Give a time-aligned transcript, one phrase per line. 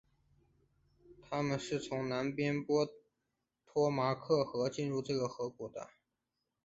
[1.21, 2.87] 他们是从南边波
[3.67, 5.91] 托马克河进入这个河谷的。